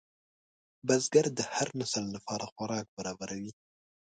[0.87, 3.51] بزګر د هر نسل لپاره خوراک برابروي